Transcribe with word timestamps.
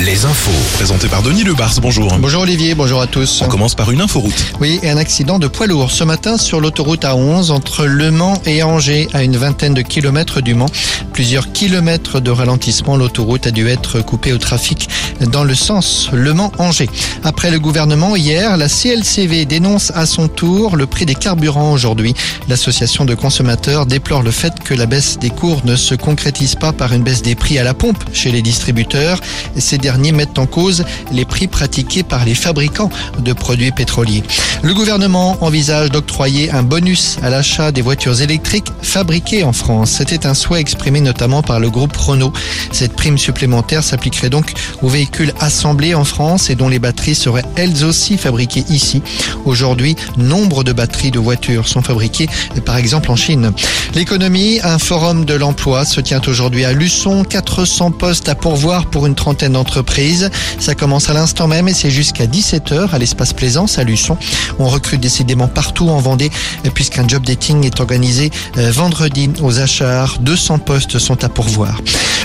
les 0.00 0.24
infos. 0.24 0.50
Présenté 0.74 1.06
par 1.06 1.22
Denis 1.22 1.44
Lebars, 1.44 1.74
bonjour. 1.80 2.12
Bonjour 2.18 2.42
Olivier, 2.42 2.74
bonjour 2.74 3.00
à 3.00 3.06
tous. 3.06 3.42
On 3.42 3.48
commence 3.48 3.76
par 3.76 3.92
une 3.92 4.00
inforoute. 4.00 4.52
Oui, 4.60 4.80
et 4.82 4.90
un 4.90 4.96
accident 4.96 5.38
de 5.38 5.46
poids 5.46 5.68
lourd 5.68 5.92
ce 5.92 6.02
matin 6.02 6.36
sur 6.36 6.60
l'autoroute 6.60 7.04
A11 7.04 7.52
entre 7.52 7.86
Le 7.86 8.10
Mans 8.10 8.42
et 8.44 8.64
Angers, 8.64 9.08
à 9.12 9.22
une 9.22 9.36
vingtaine 9.36 9.72
de 9.72 9.82
kilomètres 9.82 10.40
du 10.40 10.54
Mans. 10.54 10.66
Plusieurs 11.12 11.52
kilomètres 11.52 12.18
de 12.18 12.32
ralentissement, 12.32 12.96
l'autoroute 12.96 13.46
a 13.46 13.52
dû 13.52 13.68
être 13.68 14.00
coupée 14.00 14.32
au 14.32 14.38
trafic 14.38 14.88
dans 15.26 15.44
le 15.44 15.54
sens 15.54 16.08
Le 16.12 16.32
Mans-Angers. 16.32 16.88
Après 17.24 17.50
le 17.50 17.58
gouvernement, 17.58 18.16
hier, 18.16 18.56
la 18.56 18.68
CLCV 18.68 19.44
dénonce 19.44 19.92
à 19.94 20.06
son 20.06 20.28
tour 20.28 20.76
le 20.76 20.86
prix 20.86 21.06
des 21.06 21.14
carburants 21.14 21.72
aujourd'hui. 21.72 22.14
L'association 22.48 23.04
de 23.04 23.14
consommateurs 23.14 23.86
déplore 23.86 24.22
le 24.22 24.30
fait 24.30 24.52
que 24.64 24.74
la 24.74 24.86
baisse 24.86 25.18
des 25.18 25.30
cours 25.30 25.62
ne 25.64 25.76
se 25.76 25.94
concrétise 25.94 26.54
pas 26.54 26.72
par 26.72 26.92
une 26.92 27.02
baisse 27.02 27.22
des 27.22 27.34
prix 27.34 27.58
à 27.58 27.64
la 27.64 27.74
pompe 27.74 28.02
chez 28.12 28.32
les 28.32 28.42
distributeurs. 28.42 29.20
Ces 29.58 29.78
derniers 29.78 30.12
mettent 30.12 30.38
en 30.38 30.46
cause 30.46 30.84
les 31.12 31.24
prix 31.24 31.46
pratiqués 31.46 32.02
par 32.02 32.24
les 32.24 32.34
fabricants 32.34 32.90
de 33.18 33.32
produits 33.32 33.72
pétroliers. 33.72 34.22
Le 34.62 34.74
gouvernement 34.74 35.36
envisage 35.42 35.90
d'octroyer 35.90 36.50
un 36.50 36.62
bonus 36.62 37.18
à 37.22 37.30
l'achat 37.30 37.72
des 37.72 37.82
voitures 37.82 38.22
électriques 38.22 38.72
fabriquées 38.82 39.44
en 39.44 39.52
France. 39.52 39.90
C'était 39.90 40.26
un 40.26 40.34
souhait 40.34 40.60
exprimé 40.60 41.00
notamment 41.00 41.42
par 41.42 41.60
le 41.60 41.70
groupe 41.70 41.96
Renault. 41.96 42.32
Cette 42.72 42.94
prime 42.94 43.18
supplémentaire 43.18 43.84
s'appliquerait 43.84 44.30
donc 44.30 44.52
aux 44.82 44.88
véhicules 44.88 45.09
assemblés 45.40 45.94
en 45.94 46.04
France 46.04 46.50
et 46.50 46.54
dont 46.54 46.68
les 46.68 46.78
batteries 46.78 47.14
seraient 47.14 47.44
elles 47.56 47.84
aussi 47.84 48.16
fabriquées 48.16 48.64
ici. 48.68 49.02
Aujourd'hui, 49.44 49.96
nombre 50.16 50.64
de 50.64 50.72
batteries 50.72 51.10
de 51.10 51.18
voitures 51.18 51.68
sont 51.68 51.82
fabriquées 51.82 52.28
par 52.64 52.76
exemple 52.76 53.10
en 53.10 53.16
Chine. 53.16 53.52
L'économie, 53.94 54.60
un 54.62 54.78
forum 54.78 55.24
de 55.24 55.34
l'emploi 55.34 55.84
se 55.84 56.00
tient 56.00 56.20
aujourd'hui 56.26 56.64
à 56.64 56.72
Luçon. 56.72 57.24
400 57.24 57.92
postes 57.92 58.28
à 58.28 58.34
pourvoir 58.34 58.86
pour 58.86 59.06
une 59.06 59.14
trentaine 59.14 59.52
d'entreprises. 59.52 60.30
Ça 60.58 60.74
commence 60.74 61.10
à 61.10 61.12
l'instant 61.12 61.48
même 61.48 61.68
et 61.68 61.74
c'est 61.74 61.90
jusqu'à 61.90 62.26
17h 62.26 62.90
à 62.92 62.98
l'espace 62.98 63.32
Plaisance 63.32 63.78
à 63.78 63.84
Luçon. 63.84 64.16
On 64.58 64.68
recrute 64.68 65.00
décidément 65.00 65.48
partout 65.48 65.88
en 65.88 65.98
Vendée 65.98 66.30
puisqu'un 66.74 67.06
job 67.06 67.24
dating 67.24 67.64
est 67.64 67.80
organisé 67.80 68.30
euh, 68.58 68.70
vendredi 68.70 69.30
aux 69.42 69.60
Achars. 69.60 70.18
200 70.20 70.58
postes 70.60 70.98
sont 70.98 71.24
à 71.24 71.28
pourvoir. 71.28 71.80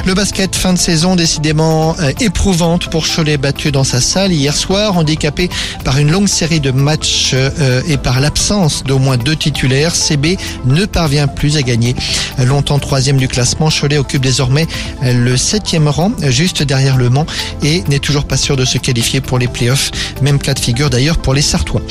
Le 0.06 0.14
basket 0.14 0.56
fin 0.56 0.72
de 0.72 0.78
saison 0.78 1.16
décidément 1.16 1.96
euh, 2.00 2.12
éprouvante 2.20 2.92
pour 2.92 3.08
Cholet 3.08 3.38
battu 3.38 3.72
dans 3.72 3.84
sa 3.84 4.00
salle 4.00 4.32
hier 4.32 4.56
soir, 4.56 4.98
handicapé 4.98 5.50
par 5.84 5.98
une 5.98 6.12
longue 6.12 6.28
série 6.28 6.60
de 6.60 6.70
matchs 6.70 7.32
euh, 7.34 7.82
et 7.88 7.98
par 7.98 8.20
l'absence 8.20 8.84
d'au 8.84 9.00
moins 9.00 9.18
deux 9.18 9.36
titulaires. 9.36 9.96
CB 9.96 10.38
ne 10.66 10.86
parvient 10.86 11.28
plus 11.28 11.58
à 11.58 11.64
gagner. 11.64 11.96
Longtemps 12.38 12.78
troisième 12.78 13.18
du 13.18 13.28
classement, 13.28 13.70
Cholet 13.72 13.98
occupe 13.98 14.22
désormais 14.22 14.68
le 15.02 15.38
septième 15.38 15.88
rang, 15.88 16.12
juste 16.30 16.62
derrière 16.62 16.98
Le 16.98 17.10
Mans, 17.10 17.26
et 17.64 17.84
n'est 17.88 18.00
toujours 18.00 18.26
pas 18.26 18.38
sûr 18.38 18.58
de 18.58 18.66
se 18.66 18.78
qualifier 18.78 19.22
pour 19.22 19.40
les 19.40 19.48
playoffs. 19.48 19.90
Même 20.22 20.38
cas 20.38 20.54
de 20.54 20.60
figure 20.60 20.92
d'ailleurs 20.92 21.18
pour 21.18 21.34
les 21.34 21.42
Sartois. 21.42 21.82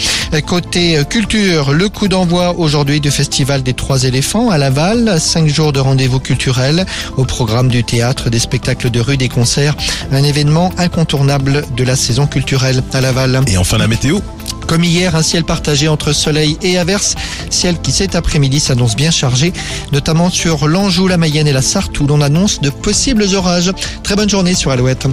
Côté 0.43 0.99
culture, 1.09 1.73
le 1.73 1.89
coup 1.89 2.09
d'envoi 2.09 2.59
aujourd'hui 2.59 3.01
du 3.01 3.11
Festival 3.11 3.63
des 3.63 3.73
Trois 3.73 4.03
éléphants 4.05 4.51
à 4.51 4.59
Laval. 4.59 5.21
Cinq 5.21 5.47
jours 5.47 5.73
de 5.73 5.79
rendez-vous 5.79 6.19
culturels 6.19 6.87
au 7.17 7.25
programme 7.25 7.69
du 7.69 7.85
théâtre, 7.85 8.31
des 8.31 8.41
spectacles 8.41 8.91
de 8.91 9.01
rue, 9.01 9.17
des 9.17 9.29
concerts. 9.29 9.77
Un 10.13 10.25
événement 10.25 10.73
incontournable 10.77 11.65
de 11.77 11.85
la 11.85 11.95
saison 11.95 12.27
culturelle 12.27 12.83
à 12.93 13.01
Laval. 13.01 13.43
Et 13.47 13.57
enfin 13.57 13.79
la 13.79 13.87
météo. 13.87 14.19
Comme 14.67 14.83
hier, 14.83 15.15
un 15.15 15.23
ciel 15.23 15.45
partagé 15.45 15.89
entre 15.89 16.13
soleil 16.13 16.59
et 16.63 16.79
averse. 16.79 17.15
Ciel 17.51 17.81
qui 17.81 17.93
cet 17.93 18.17
après-midi 18.17 18.61
s'annonce 18.61 18.97
bien 18.97 19.11
chargé, 19.11 19.53
notamment 19.93 20.31
sur 20.31 20.67
l'Anjou, 20.67 21.07
la 21.07 21.17
Mayenne 21.17 21.47
et 21.47 21.53
la 21.53 21.63
Sarthe 21.63 21.99
où 22.01 22.07
l'on 22.07 22.21
annonce 22.21 22.61
de 22.61 22.71
possibles 22.71 23.27
orages. 23.35 23.73
Très 24.03 24.17
bonne 24.17 24.31
journée 24.31 24.55
sur 24.55 24.73
Alouette. 24.73 25.07